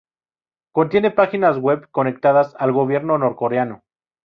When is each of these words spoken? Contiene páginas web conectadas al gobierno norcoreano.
Contiene 0.71 1.11
páginas 1.11 1.59
web 1.59 1.87
conectadas 1.91 2.55
al 2.57 2.71
gobierno 2.71 3.19
norcoreano. 3.19 3.83